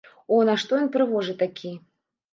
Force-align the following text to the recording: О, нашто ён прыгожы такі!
О, 0.35 0.39
нашто 0.49 0.79
ён 0.79 0.89
прыгожы 0.97 1.37
такі! 1.43 1.75